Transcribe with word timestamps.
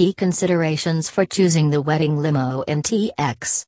key 0.00 0.14
considerations 0.14 1.10
for 1.10 1.26
choosing 1.26 1.68
the 1.68 1.82
wedding 1.82 2.16
limo 2.16 2.62
in 2.62 2.80
TX. 2.80 3.66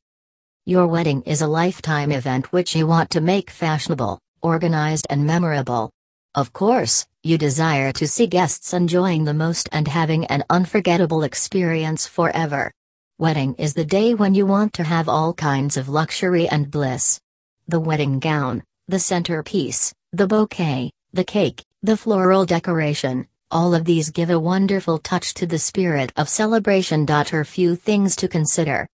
Your 0.64 0.86
wedding 0.86 1.20
is 1.24 1.42
a 1.42 1.46
lifetime 1.46 2.10
event 2.10 2.50
which 2.52 2.74
you 2.74 2.86
want 2.86 3.10
to 3.10 3.20
make 3.20 3.50
fashionable, 3.50 4.18
organized, 4.40 5.06
and 5.10 5.26
memorable. 5.26 5.90
Of 6.34 6.54
course, 6.54 7.06
you 7.22 7.36
desire 7.36 7.92
to 7.92 8.08
see 8.08 8.26
guests 8.26 8.72
enjoying 8.72 9.24
the 9.24 9.34
most 9.34 9.68
and 9.72 9.86
having 9.86 10.24
an 10.28 10.42
unforgettable 10.48 11.22
experience 11.22 12.06
forever. 12.06 12.72
Wedding 13.18 13.54
is 13.58 13.74
the 13.74 13.84
day 13.84 14.14
when 14.14 14.34
you 14.34 14.46
want 14.46 14.72
to 14.72 14.84
have 14.84 15.10
all 15.10 15.34
kinds 15.34 15.76
of 15.76 15.90
luxury 15.90 16.48
and 16.48 16.70
bliss. 16.70 17.20
The 17.68 17.78
wedding 17.78 18.20
gown, 18.20 18.62
the 18.88 19.00
centerpiece, 19.00 19.92
the 20.14 20.26
bouquet, 20.26 20.92
the 21.12 21.24
cake, 21.24 21.62
the 21.82 21.98
floral 21.98 22.46
decoration, 22.46 23.26
all 23.52 23.74
of 23.74 23.84
these 23.84 24.10
give 24.10 24.30
a 24.30 24.40
wonderful 24.40 24.98
touch 24.98 25.34
to 25.34 25.46
the 25.46 25.58
spirit 25.58 26.10
of 26.16 26.28
celebration. 26.28 27.06
Her 27.06 27.44
few 27.44 27.76
things 27.76 28.16
to 28.16 28.26
consider. 28.26 28.88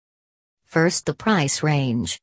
First, 0.66 1.06
the 1.06 1.14
price 1.14 1.62
range. 1.62 2.20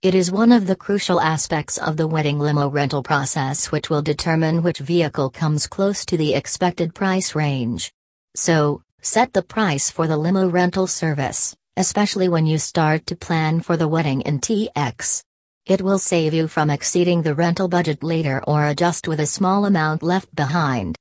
It 0.00 0.14
is 0.14 0.30
one 0.30 0.52
of 0.52 0.66
the 0.66 0.76
crucial 0.76 1.20
aspects 1.20 1.76
of 1.76 1.96
the 1.96 2.06
wedding 2.06 2.38
limo 2.38 2.68
rental 2.68 3.02
process 3.02 3.72
which 3.72 3.90
will 3.90 4.02
determine 4.02 4.62
which 4.62 4.78
vehicle 4.78 5.30
comes 5.30 5.66
close 5.66 6.04
to 6.06 6.16
the 6.16 6.34
expected 6.34 6.94
price 6.94 7.34
range. 7.34 7.92
So, 8.36 8.82
set 9.02 9.32
the 9.32 9.42
price 9.42 9.90
for 9.90 10.06
the 10.06 10.16
limo 10.16 10.48
rental 10.48 10.86
service, 10.86 11.56
especially 11.76 12.28
when 12.28 12.46
you 12.46 12.58
start 12.58 13.06
to 13.06 13.16
plan 13.16 13.60
for 13.60 13.76
the 13.76 13.88
wedding 13.88 14.20
in 14.20 14.38
TX. 14.38 15.22
It 15.66 15.82
will 15.82 15.98
save 15.98 16.34
you 16.34 16.46
from 16.46 16.70
exceeding 16.70 17.22
the 17.22 17.34
rental 17.34 17.68
budget 17.68 18.02
later 18.02 18.42
or 18.46 18.66
adjust 18.66 19.08
with 19.08 19.20
a 19.20 19.26
small 19.26 19.64
amount 19.64 20.02
left 20.02 20.34
behind. 20.34 20.96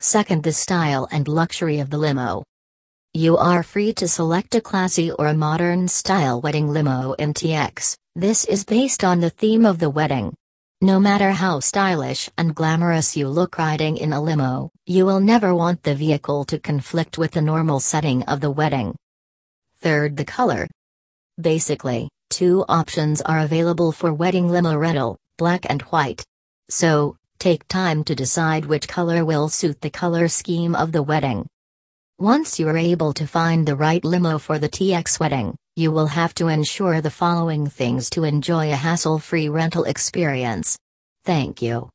Second, 0.00 0.42
the 0.42 0.52
style 0.52 1.08
and 1.10 1.26
luxury 1.26 1.80
of 1.80 1.90
the 1.90 1.98
limo. 1.98 2.44
You 3.14 3.36
are 3.36 3.62
free 3.62 3.92
to 3.94 4.06
select 4.06 4.54
a 4.54 4.60
classy 4.60 5.10
or 5.10 5.26
a 5.26 5.34
modern 5.34 5.88
style 5.88 6.40
wedding 6.40 6.68
limo 6.68 7.14
in 7.14 7.34
TX, 7.34 7.96
this 8.14 8.44
is 8.46 8.64
based 8.64 9.04
on 9.04 9.20
the 9.20 9.30
theme 9.30 9.64
of 9.64 9.78
the 9.78 9.90
wedding. 9.90 10.34
No 10.80 10.98
matter 10.98 11.30
how 11.30 11.60
stylish 11.60 12.28
and 12.38 12.54
glamorous 12.54 13.16
you 13.16 13.28
look 13.28 13.58
riding 13.58 13.96
in 13.96 14.12
a 14.12 14.20
limo, 14.20 14.70
you 14.86 15.06
will 15.06 15.20
never 15.20 15.54
want 15.54 15.82
the 15.82 15.94
vehicle 15.94 16.44
to 16.46 16.58
conflict 16.58 17.18
with 17.18 17.30
the 17.30 17.42
normal 17.42 17.78
setting 17.78 18.22
of 18.24 18.40
the 18.40 18.50
wedding. 18.50 18.96
Third, 19.80 20.16
the 20.16 20.24
color. 20.24 20.66
Basically, 21.40 22.08
two 22.28 22.64
options 22.68 23.20
are 23.20 23.38
available 23.38 23.92
for 23.92 24.12
wedding 24.12 24.48
limo 24.48 24.76
rental 24.76 25.16
black 25.36 25.64
and 25.68 25.82
white. 25.82 26.24
So, 26.68 27.16
take 27.38 27.66
time 27.68 28.02
to 28.04 28.14
decide 28.14 28.64
which 28.64 28.88
color 28.88 29.24
will 29.24 29.48
suit 29.48 29.80
the 29.80 29.90
color 29.90 30.28
scheme 30.28 30.74
of 30.74 30.92
the 30.92 31.02
wedding. 31.02 31.46
Once 32.18 32.58
you 32.58 32.68
are 32.68 32.76
able 32.76 33.12
to 33.12 33.28
find 33.28 33.64
the 33.64 33.76
right 33.76 34.04
limo 34.04 34.38
for 34.38 34.58
the 34.58 34.68
TX 34.68 35.20
wedding, 35.20 35.56
you 35.76 35.92
will 35.92 36.08
have 36.08 36.34
to 36.34 36.48
ensure 36.48 37.00
the 37.00 37.10
following 37.10 37.68
things 37.68 38.10
to 38.10 38.24
enjoy 38.24 38.72
a 38.72 38.76
hassle 38.76 39.20
free 39.20 39.48
rental 39.48 39.84
experience. 39.84 40.76
Thank 41.24 41.62
you. 41.62 41.86